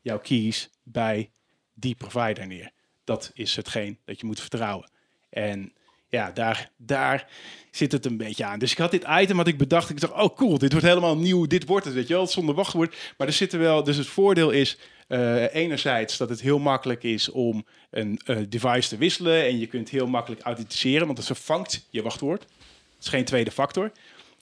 [0.00, 1.30] jouw keys bij
[1.74, 2.70] die provider neer.
[3.04, 4.90] Dat is hetgeen dat je moet vertrouwen.
[5.30, 5.72] En
[6.12, 7.28] ja, daar, daar
[7.70, 8.58] zit het een beetje aan.
[8.58, 9.90] Dus ik had dit item wat ik bedacht.
[9.90, 11.46] Ik dacht, oh cool, dit wordt helemaal nieuw.
[11.46, 12.96] Dit wordt het, weet je wel, zonder wachtwoord.
[13.16, 17.30] Maar er zitten wel, dus het voordeel is eh, enerzijds dat het heel makkelijk is
[17.30, 19.44] om een eh, device te wisselen.
[19.44, 22.42] En je kunt heel makkelijk authenticeren, want het vervangt je wachtwoord.
[22.42, 23.92] Het is geen tweede factor.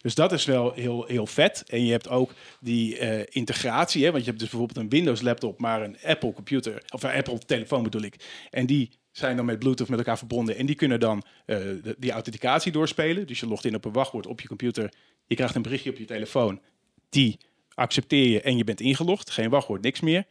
[0.01, 1.65] Dus dat is wel heel, heel vet.
[1.67, 4.05] En je hebt ook die eh, integratie.
[4.05, 4.11] Hè?
[4.11, 6.83] Want je hebt dus bijvoorbeeld een Windows laptop, maar een Apple computer.
[6.89, 8.15] Of een Apple telefoon bedoel ik.
[8.51, 10.57] En die zijn dan met Bluetooth met elkaar verbonden.
[10.57, 13.27] En die kunnen dan eh, de- die authenticatie doorspelen.
[13.27, 14.93] Dus je logt in op een wachtwoord op je computer.
[15.27, 16.61] Je krijgt een berichtje op je telefoon.
[17.09, 17.39] Die
[17.75, 19.31] accepteer je en je bent ingelogd.
[19.31, 20.25] Geen wachtwoord, niks meer.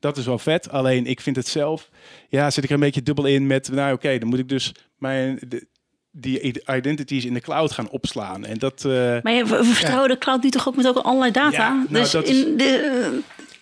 [0.00, 0.70] Dat is wel vet.
[0.70, 1.90] Alleen ik vind het zelf,
[2.28, 4.72] ja, zit ik er een beetje dubbel in met, nou oké, dan moet ik dus
[4.98, 5.66] mijn, de-
[6.12, 8.44] die identities in de cloud gaan opslaan.
[8.44, 8.90] En dat, eh,
[9.22, 11.56] Maar je, we, we vertrouwen de cloud nu toch ook met ook allerlei data?
[11.56, 12.56] Ja, nou, dus is- in,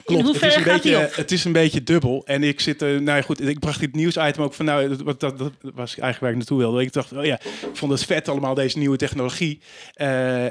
[0.09, 1.15] in Klopt, het is, een gaat die beetje, op?
[1.15, 2.23] het is een beetje dubbel.
[2.27, 5.21] En ik zit, eh nou ja, goed, ik bracht dit nieuwsitem ook van, nou, dat,
[5.21, 6.83] dat, dat, was eigenlijk waar ik naartoe wilde.
[6.83, 9.61] Ik dacht, oh ja, ik vond het vet allemaal, deze nieuwe technologie.
[9.95, 10.47] Eh,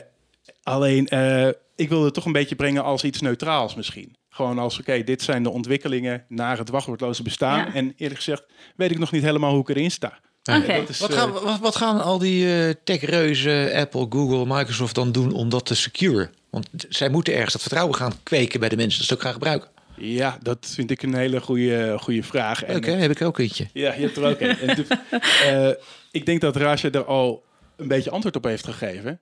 [0.64, 4.16] alleen, eh, ik wilde het toch een beetje brengen als iets neutraals misschien.
[4.30, 7.60] Gewoon als, oké, dit zijn de ontwikkelingen naar het wachtwoordloze bestaan.
[7.60, 7.74] Ja.
[7.74, 10.20] En eerlijk gezegd weet ik nog niet helemaal hoe ik erin sta.
[10.48, 10.74] Oké.
[10.74, 15.12] Is, Wat eh, gaan, wat, wat gaan al die eh tech-reuzen, Apple, Google, Microsoft dan
[15.12, 16.30] doen om dat te secure?
[16.50, 19.34] Want zij moeten ergens dat vertrouwen gaan kweken bij de mensen dat ze ook gaan
[19.34, 19.70] gebruiken.
[19.96, 22.60] ja, dat vind ik een hele goede, goede vraag.
[22.60, 23.68] Hè, heb ik ook eentje.
[23.74, 24.58] Ja, je hebt er ook een.
[24.60, 24.86] En
[25.70, 27.44] eh, ik denk dat Raja er al
[27.76, 29.22] een beetje antwoord op heeft gegeven.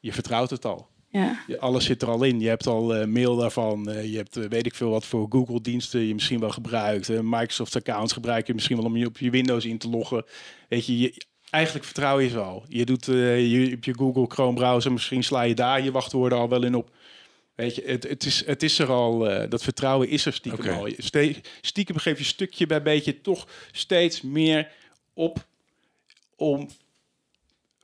[0.00, 0.88] Je vertrouwt het al.
[1.10, 1.44] Ja.
[1.58, 2.40] Alles zit er al in.
[2.40, 3.90] Je hebt al eh, mail daarvan.
[3.90, 7.08] Eh, je hebt eh, weet ik veel wat voor Google-diensten je misschien wel gebruikt.
[7.22, 10.24] Microsoft-accounts gebruik je misschien wel om je op je Windows in te loggen.
[10.68, 11.14] Weet je, je
[11.50, 12.64] eigenlijk vertrouw je ze al.
[12.68, 16.48] Je doet eh, je, op je Google Chrome-browser, misschien sla je daar je wachtwoorden al
[16.48, 16.90] wel in op.
[17.54, 20.74] Weet je, het, het, is, het is er al, eh, dat vertrouwen is er stiekem
[20.74, 20.88] al.
[20.96, 24.72] Ste- stiekem geef je stukje bij beetje toch steeds meer
[25.14, 25.46] op
[26.36, 26.68] om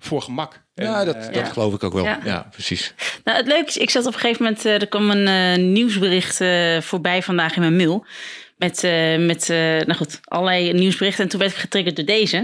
[0.06, 0.64] voor gemak.
[0.74, 1.44] Ja, En, dat, eh, dat Ja.
[1.44, 2.04] geloof ik ook wel.
[2.04, 2.20] Ja.
[2.24, 2.94] Ja, precies.
[3.24, 5.64] Nou, het leuke is, ik zat op een gegeven moment, eh, er kwam een eh,
[5.64, 8.06] nieuwsbericht eh, voorbij vandaag in mijn mail.
[8.56, 11.24] Met, eh, met eh, nou goed, allerlei nieuwsberichten.
[11.24, 12.36] En toen werd ik getriggerd door deze.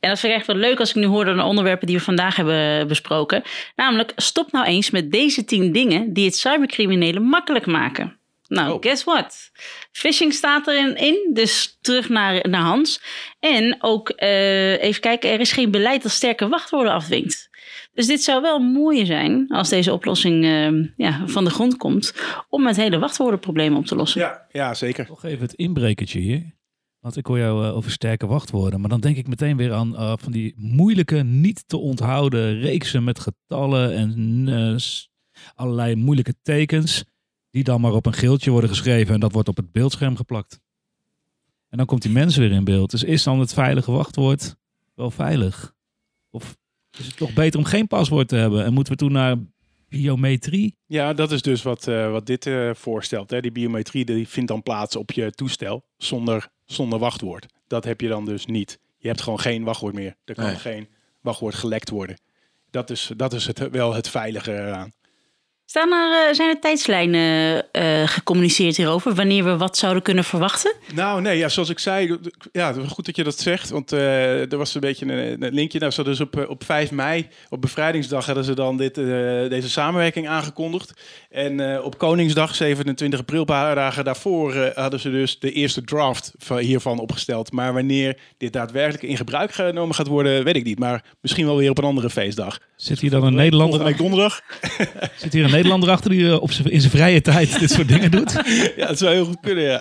[0.00, 1.96] En dat vind ik echt wel leuk als ik nu hoor door de onderwerpen die
[1.96, 3.42] we vandaag hebben besproken.
[3.76, 8.20] Namelijk, stop nou eens met deze tien dingen die het cybercriminelen makkelijk maken.
[8.52, 8.80] Nou, Oh.
[8.80, 9.50] guess what?
[9.92, 13.02] Phishing staat erin, in, dus terug naar, naar Hans.
[13.40, 17.50] En ook, eh, even kijken, er is geen beleid dat sterke wachtwoorden afdwingt.
[17.92, 22.14] Dus dit zou wel mooi zijn als deze oplossing eh, ja, van de grond komt
[22.48, 24.20] om het hele wachtwoordenprobleem op te lossen.
[24.20, 25.06] Ja, ja, zeker.
[25.08, 26.54] Nog even het inbrekertje hier.
[27.00, 28.80] Want ik hoor jou eh, over sterke wachtwoorden.
[28.80, 33.04] Maar dan denk ik meteen weer aan eh, van die moeilijke, niet te onthouden reeksen
[33.04, 34.76] met getallen en eh,
[35.54, 37.04] allerlei moeilijke tekens.
[37.52, 40.60] Die dan maar op een geeltje worden geschreven en dat wordt op het beeldscherm geplakt.
[41.68, 42.90] En dan komt die mens weer in beeld.
[42.90, 44.56] Dus is dan het veilige wachtwoord
[44.94, 45.74] wel veilig?
[46.30, 46.56] Of
[46.98, 48.64] is het toch beter om geen paswoord te hebben?
[48.64, 49.36] En moeten we toen naar
[49.88, 50.76] biometrie?
[50.86, 53.30] Ja, dat is dus wat, eh, wat dit eh, voorstelt.
[53.30, 53.40] Hè.
[53.40, 57.46] Die biometrie die vindt dan plaats op je toestel zonder, zonder wachtwoord.
[57.66, 58.78] Dat heb je dan dus niet.
[58.98, 60.16] Je hebt gewoon geen wachtwoord meer.
[60.24, 60.54] Er kan Nee.
[60.56, 60.88] geen
[61.20, 62.20] wachtwoord gelekt worden.
[62.70, 64.92] Dat is, dat is het, wel het veilige eraan.
[65.64, 69.14] Staan er, eh, zijn er tijdslijnen eh, gecommuniceerd hierover?
[69.14, 70.74] Wanneer we wat zouden kunnen verwachten?
[70.94, 72.18] Nou, nee, ja, zoals ik zei,
[72.52, 73.70] ja, goed dat je dat zegt.
[73.70, 75.78] Want eh, er was een beetje een, een linkje.
[75.78, 79.04] Nou, ze dus op, op 5 mei, op bevrijdingsdag, hadden ze dan dit, eh,
[79.48, 80.92] deze samenwerking aangekondigd.
[81.30, 85.52] En eh, op Koningsdag, 27 april, een paar dagen daarvoor, eh, hadden ze dus de
[85.52, 87.52] eerste draft van, hiervan opgesteld.
[87.52, 90.78] Maar wanneer dit daadwerkelijk in gebruik genomen gaat worden, weet ik niet.
[90.78, 92.58] Maar misschien wel weer op een andere feestdag.
[92.76, 94.42] Zit hier dan een Nederlander, Volgende week donderdag.
[95.22, 97.88] zit hier een Nederlander achter die eh, op zijn- in zijn vrije tijd dit soort
[97.88, 98.32] dingen doet?
[98.76, 99.80] Ja, dat zou heel goed kunnen, ja.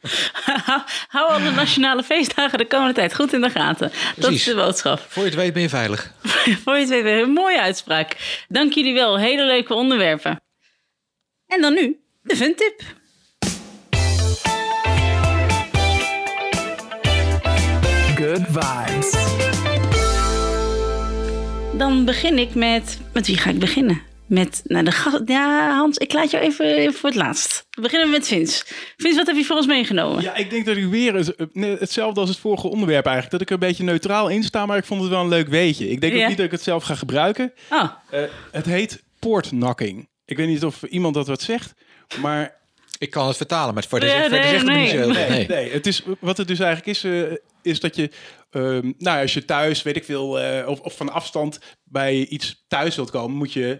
[1.08, 3.90] Hou alle nationale feestdagen de komende tijd goed in de gaten.
[4.16, 5.04] Dat is de boodschap.
[5.08, 6.12] Voor je het weet ben je veilig.
[6.64, 8.16] Voor je het weet weer een mooie uitspraak.
[8.48, 9.18] Dank jullie wel.
[9.18, 10.40] Hele leuke onderwerpen.
[11.46, 12.82] En dan nu de ventip.
[18.16, 19.14] Good vibes.
[21.78, 22.98] Dan begin ik met...
[23.12, 24.02] Met wie ga ik beginnen?
[24.30, 25.20] Met nou, de gast...
[25.26, 27.66] Ja, Hans, ik laat jou even, voor het laatst.
[27.70, 28.64] We beginnen met Vins.
[28.96, 30.22] Vins, wat heb je voor ons meegenomen?
[30.22, 33.32] Ja, ik denk dat ik weer nee, hetzelfde als het vorige onderwerp eigenlijk.
[33.32, 35.48] Dat ik er een beetje neutraal in sta, maar ik vond het wel een leuk
[35.48, 35.88] weetje.
[35.90, 37.52] Ik denk ook niet dat ik het zelf ga gebruiken.
[37.70, 40.08] Oh, Eh, het heet poortnokking.
[40.24, 41.74] Ik weet niet of iemand dat wat zegt,
[42.20, 42.58] maar
[42.98, 44.80] Ik kan het vertalen, maar voor de, nee, zegt het nee.
[44.80, 45.72] niet zo nee, Nee.
[45.72, 47.22] Het is, wat het dus eigenlijk is, eh,
[47.62, 48.10] is dat je,
[48.50, 52.64] ehm, nou, als je thuis, weet ik veel, eh, of, of van afstand bij iets
[52.68, 53.78] thuis wilt komen, moet je eh,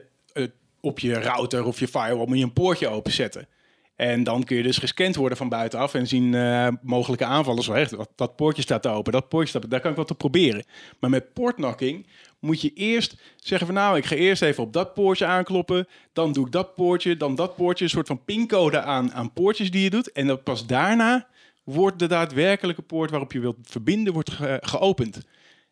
[0.80, 3.48] op je router of je firewall moet je een poortje openzetten.
[3.96, 7.66] En dan kun je dus gescand worden van buitenaf en zien eh, mogelijke aanvallers.
[7.66, 10.18] wel echt, dat, dat poortje staat open, dat poortje staat Daar kan ik wat op
[10.18, 10.64] proberen.
[11.00, 12.06] Maar met poortknocking
[12.38, 15.86] moet je eerst zeggen van nou, ik ga eerst even op dat poortje aankloppen.
[16.12, 17.84] Dan doe ik dat poortje, dan dat poortje.
[17.84, 20.12] Een soort van pincode aan, aan poortjes die je doet.
[20.12, 21.28] En dan pas daarna
[21.64, 25.20] wordt de daadwerkelijke poort waarop je wilt verbinden, wordt ge- geopend.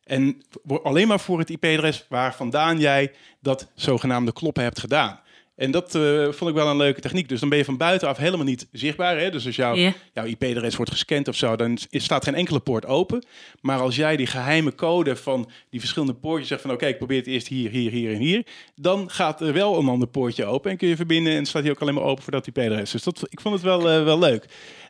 [0.09, 0.43] En
[0.83, 5.21] alleen maar voor het IP-adres waar vandaan jij dat zogenaamde kloppen hebt gedaan.
[5.59, 7.29] En dat eh, vond ik wel een leuke techniek.
[7.29, 9.19] Dus dan ben je van buitenaf helemaal niet zichtbaar.
[9.19, 9.31] Hè?
[9.31, 9.75] Dus als jouw,
[10.13, 13.25] jouw IP-adres wordt gescand of zo, dan staat geen enkele poort open.
[13.61, 17.19] Maar als jij die geheime code van die verschillende poortjes zegt van oké, ik probeer
[17.19, 18.47] het eerst hier, hier, hier en hier.
[18.75, 21.71] Dan gaat er wel een ander poortje open en kun je verbinden en staat hij
[21.71, 22.91] ook alleen maar open voor dat IP-adres.
[22.91, 24.47] Dus dat, ik vond het wel, eh, wel leuk.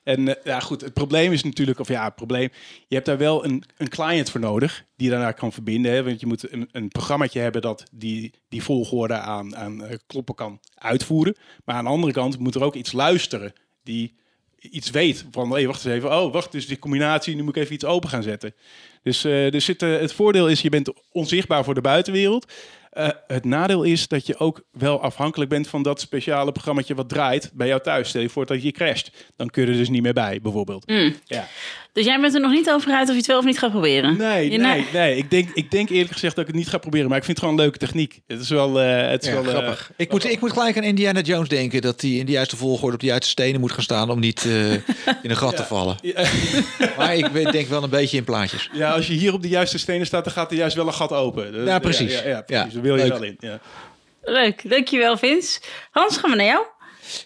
[0.09, 2.51] En eh, ja, goed, het probleem is natuurlijk, of ja, het probleem,
[2.87, 5.93] je hebt daar wel een, een client voor nodig die daarna kan verbinden.
[5.93, 6.05] Hè?
[6.05, 10.35] Want je moet een, een programmaatje hebben dat die, die volgorde aan, aan eh, kloppen
[10.35, 11.37] kan uitvoeren.
[11.65, 14.17] Maar aan de andere kant moet er ook iets luisteren die
[14.59, 17.63] iets weet van, hé, wacht eens even, oh, wacht, dus die combinatie, nu moet ik
[17.63, 18.55] even iets open gaan zetten.
[19.03, 22.53] Dus, eh dus het voordeel is, je bent onzichtbaar voor de buitenwereld.
[22.99, 27.09] Eh, het nadeel is dat je ook wel afhankelijk bent van dat speciale programmaatje wat
[27.09, 28.09] draait bij jou thuis.
[28.09, 30.89] Stel je voor dat je crasht, dan kun je er dus niet meer bij, bijvoorbeeld.
[30.89, 31.15] Mm.
[31.25, 31.47] Ja.
[31.99, 33.71] Dus jij bent er nog niet over uit of je het wel of niet gaat
[33.71, 34.17] proberen?
[34.17, 35.17] Nee, Je nee, na- nee.
[35.17, 37.09] Ik denk, ik denk eerlijk gezegd dat ik het niet ga proberen.
[37.09, 38.21] Maar ik vind het gewoon een leuke techniek.
[38.27, 38.81] Het is wel...
[38.81, 39.91] eh, het is Ja, wel eh, grappig.
[39.97, 41.81] Ik moet, ik moet gelijk aan Indiana Jones denken.
[41.81, 44.11] Dat hij in de juiste volgorde op de juiste stenen moet gaan staan.
[44.11, 44.81] Om niet eh, in
[45.23, 45.97] een gat te vallen.
[46.03, 46.25] ja,
[46.97, 48.71] Maar ik denk wel een beetje in plaatjes.
[48.73, 50.95] ja, als je hier op de juiste stenen staat, dan gaat er juist wel een
[50.95, 51.53] gat open.
[51.53, 52.13] Dat- Ja, precies.
[52.21, 52.67] Ja, ja, precies.
[52.67, 53.13] Ja, Daar wil je leuk.
[53.13, 53.37] wel in.
[53.41, 53.61] Ja.
[54.23, 55.61] Leuk, dankjewel Vince.
[55.91, 56.65] Hans, gaan we naar jou?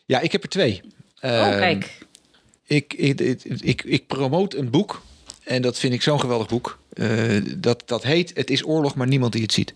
[0.06, 0.80] Ja, ik heb er twee.
[1.20, 1.98] oh, Ehm, kijk.
[2.72, 5.02] Ik, ik, ik, promoot een boek.
[5.44, 6.78] En dat vind ik zo'n geweldig boek.
[6.92, 7.08] Eh,
[7.56, 9.74] dat, dat heet Het is oorlog, maar niemand die het ziet.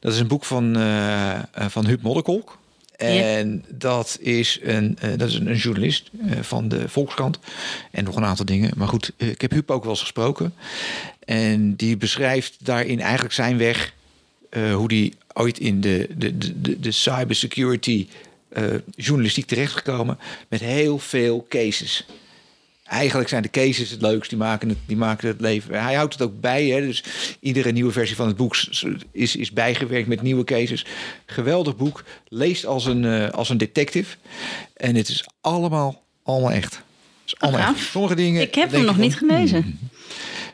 [0.00, 2.58] Dat is een boek van, eh, van Huub Modderkolk.
[2.96, 7.38] En dat is een, eh, dat is een, journalist van de Volkskrant.
[7.90, 8.72] En nog een aantal dingen.
[8.76, 10.54] Maar goed, ik heb Huub ook wel eens gesproken.
[11.24, 13.96] En die beschrijft daarin eigenlijk zijn weg.
[14.50, 18.06] hoe die ooit in de, de, de, de, cybersecurity
[18.96, 20.18] journalistiek terechtgekomen.
[20.48, 22.06] Met heel veel cases.
[22.88, 24.30] Eigenlijk zijn de cases het leukst.
[24.30, 25.82] Die maken het, die maken het leven.
[25.82, 26.66] Hij houdt het ook bij.
[26.66, 26.80] Hè?
[26.80, 27.04] Dus
[27.40, 28.56] iedere nieuwe versie van het boek
[29.12, 30.84] is, is bijgewerkt met nieuwe cases.
[31.26, 32.04] Geweldig boek.
[32.28, 34.16] Leest als een, eh, als een detective.
[34.76, 36.74] En het is allemaal, allemaal echt.
[36.74, 36.82] Het
[37.24, 37.78] is allemaal echt.
[37.78, 38.42] Sommige dingen.
[38.42, 39.62] Ik heb hem nog je niet gelezen.
[39.62, 39.78] hmm,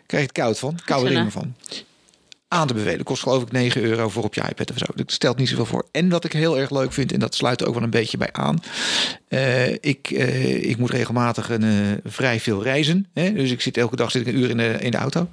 [0.07, 0.79] krijg je het koud van.
[0.85, 1.55] Koude ringen van.
[2.55, 3.05] Aan te bevelen.
[3.05, 4.85] Kost geloof ik 9 euro voor op je iPad of zo.
[4.95, 5.87] Dat stelt niet zoveel voor.
[5.91, 8.33] En wat ik heel erg leuk vind, en dat sluit ook wel een beetje bij
[8.33, 8.63] aan.
[9.29, 11.71] eh, ik, eh, ik moet regelmatig een, eh,
[12.05, 13.07] vrij veel reizen.
[13.13, 13.33] Hè?
[13.33, 15.29] Dus ik zit elke dag zit ik een uur in de, in de auto.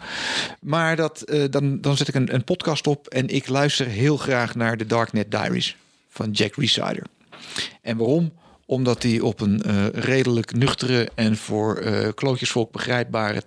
[0.62, 4.56] Maar dat, dan, dan zet ik een, een podcast op en ik luister heel graag
[4.56, 5.76] naar de Darknet Diaries
[6.10, 7.04] van Jack Resider.
[7.82, 8.32] En waarom?
[8.66, 9.62] Omdat hij op een
[9.94, 13.44] redelijk nuchtere en voor eh klootjesvolk begrijpbare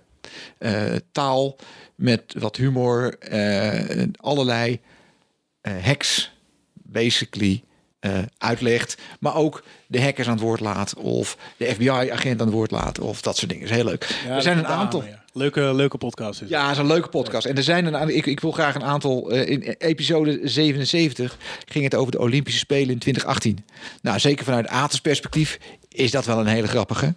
[1.11, 1.55] taal
[1.95, 4.79] met wat humor, eh, allerlei
[5.61, 6.31] eh, hacks
[6.73, 7.63] basically
[7.99, 12.55] eh, uitlegt, maar ook de hackers aan het woord laat of de FBI-agent aan het
[12.55, 13.63] woord laat of dat soort dingen.
[13.65, 14.21] is heel leuk.
[14.25, 15.03] Ja, er zijn een aantal.
[15.03, 15.23] ja.
[15.33, 16.41] Leuke, leuke podcast.
[16.41, 16.49] Is.
[16.49, 17.45] Ja, het is een leuke podcast.
[17.45, 18.15] En er zijn een.
[18.15, 19.31] Ik, ik wil graag een aantal.
[19.31, 23.65] eh, in episode 77 ging het over de Olympische Spelen in 2018.
[24.01, 25.59] Nou, zeker vanuit Atens perspectief
[25.89, 27.15] is dat wel een hele grappige.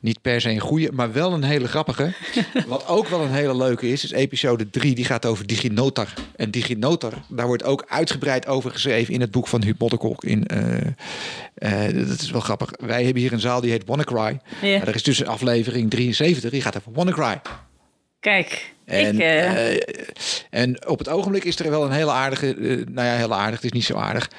[0.00, 2.12] Niet per se een goede, maar wel een hele grappige.
[2.66, 4.94] Wat ook wel een hele leuke is, is episode 3.
[4.94, 6.12] Die gaat over DigiNotar.
[6.36, 9.76] En DigiNotar, daar wordt ook uitgebreid over geschreven in het boek van Huub.
[10.18, 12.70] In, eh, eh, dat is wel grappig.
[12.80, 14.40] Wij hebben hier een zaal die heet WannaCry.
[14.62, 14.80] Ja.
[14.80, 17.40] Er is dus een aflevering 73, die gaat over WannaCry.
[18.20, 19.20] Kijk, En, ik...
[19.20, 19.80] eh,
[20.50, 22.56] en op het ogenblik is er wel een hele aardige,
[22.90, 24.30] nou ja, heel aardig, het is niet zo aardig.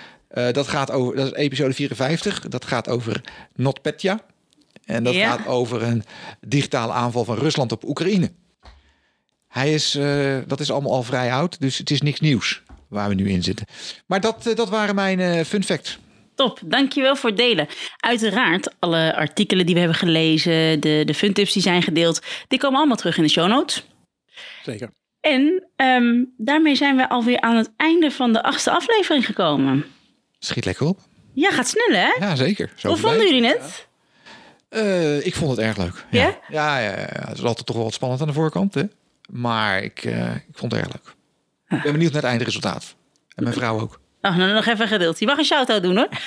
[0.52, 2.39] Dat gaat over, dat is episode 54.
[2.39, 3.22] Dat gaat over
[3.56, 4.19] NotPetya.
[4.89, 5.30] En dat Ja.
[5.30, 6.04] gaat over een
[6.47, 8.32] digitale aanval van Rusland op Oekraïne.
[9.47, 13.10] Hij is, eh, dat is allemaal al vrij oud, dus het is niks nieuws waar
[13.10, 13.65] we nu in zitten.
[14.06, 15.99] Maar dat, eh, dat waren mijn eh, fun facts.
[16.36, 17.67] Top, dankjewel voor het delen.
[17.97, 22.78] Uiteraard, alle artikelen die we hebben gelezen, de, de funtips die zijn gedeeld, die komen
[22.78, 23.86] allemaal terug in de show notes.
[24.63, 24.89] Zeker.
[25.21, 29.86] En ehm, daarmee zijn we alweer aan het einde van de achtste aflevering gekomen.
[30.39, 30.99] Schiet lekker op.
[31.34, 32.25] Ja, gaat snel hè?
[32.25, 32.71] Ja, zeker.
[32.75, 33.88] Zo Hoe vonden jullie het?
[34.69, 36.05] Eh, ik vond het erg leuk.
[36.12, 36.38] Ja?
[36.49, 37.27] Ja, ja, ja, ja.
[37.27, 38.73] Het is altijd toch wel wat spannend aan de voorkant.
[38.73, 38.84] Hè?
[39.29, 41.15] Maar ik, eh, ik vond het erg leuk.
[41.77, 42.95] Ik ben benieuwd naar het eindresultaat.
[43.36, 43.99] En mijn vrouw ook.
[44.21, 45.19] Oh, nou, nog even gedeeld.
[45.19, 46.10] Je mag een shout-out doen hoor.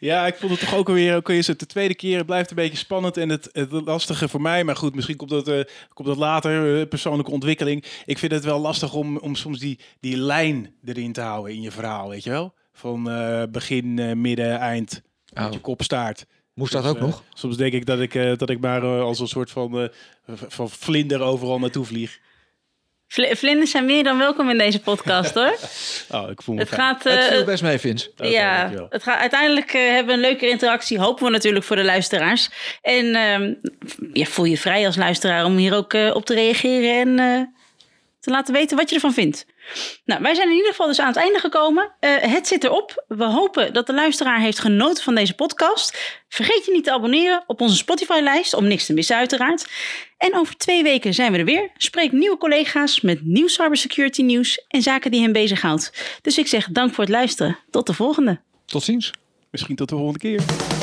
[0.00, 2.26] Ja, ik vond het toch ook alweer, ook al is het de tweede keer, het
[2.26, 5.48] blijft een beetje spannend en het, het lastige voor mij, maar goed, misschien komt dat,
[5.48, 5.60] eh,
[5.94, 7.84] komt dat later, eh, persoonlijke ontwikkeling.
[8.04, 11.60] Ik vind het wel lastig om, om soms die, die lijn erin te houden in
[11.62, 12.54] je verhaal, weet je wel?
[12.72, 15.02] Van eh, begin, eh, midden, eind,
[15.34, 15.44] Oh.
[15.44, 16.26] met je kop, staart.
[16.60, 17.22] Moest dat Dus, ook eh, nog?
[17.34, 19.88] Soms denk ik dat ik, eh, dat ik maar eh, als een soort van, eh,
[20.48, 22.18] van vlinder overal naartoe vlieg.
[23.08, 25.54] Vl- Vlinders zijn meer dan welkom in deze podcast hoor.
[26.20, 26.80] Oh, ik voel me Het fijn.
[26.80, 27.04] gaat...
[27.04, 28.10] het eh, viel best mee, Vince.
[28.10, 28.86] Oké, ja, dankjewel.
[28.90, 30.98] het gaat, uiteindelijk eh, hebben we een leuke interactie.
[30.98, 32.50] Hopen we natuurlijk voor de luisteraars.
[32.82, 33.54] En ehm,
[34.12, 37.59] ja, voel je vrij als luisteraar om hier ook eh, op te reageren en eh,
[38.20, 39.46] te laten weten wat je ervan vindt.
[40.04, 41.92] Nou, wij zijn in ieder geval dus aan het einde gekomen.
[42.00, 43.04] Eh, het zit erop.
[43.08, 46.18] We hopen dat de luisteraar heeft genoten van deze podcast.
[46.28, 49.66] Vergeet je niet te abonneren op onze Spotify-lijst om niks te missen uiteraard.
[50.18, 51.70] En over twee weken zijn we er weer.
[51.76, 56.18] Spreek nieuwe collega's met nieuw cybersecurity nieuws en zaken die hen bezighoudt.
[56.22, 57.58] Dus ik zeg dank voor het luisteren.
[57.70, 58.40] Tot de volgende.
[58.66, 59.10] Tot ziens.
[59.50, 60.79] Misschien tot de volgende keer.